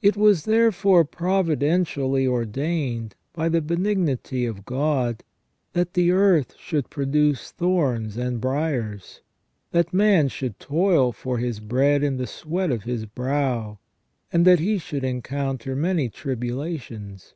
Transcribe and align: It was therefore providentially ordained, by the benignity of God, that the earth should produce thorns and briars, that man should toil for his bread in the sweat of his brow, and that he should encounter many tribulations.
It 0.00 0.16
was 0.16 0.44
therefore 0.44 1.04
providentially 1.04 2.24
ordained, 2.28 3.16
by 3.32 3.48
the 3.48 3.60
benignity 3.60 4.46
of 4.46 4.64
God, 4.64 5.24
that 5.72 5.94
the 5.94 6.12
earth 6.12 6.54
should 6.60 6.90
produce 6.90 7.50
thorns 7.50 8.16
and 8.16 8.40
briars, 8.40 9.20
that 9.72 9.92
man 9.92 10.28
should 10.28 10.60
toil 10.60 11.10
for 11.10 11.38
his 11.38 11.58
bread 11.58 12.04
in 12.04 12.18
the 12.18 12.26
sweat 12.28 12.70
of 12.70 12.84
his 12.84 13.04
brow, 13.04 13.80
and 14.32 14.44
that 14.44 14.60
he 14.60 14.78
should 14.78 15.02
encounter 15.02 15.74
many 15.74 16.08
tribulations. 16.08 17.34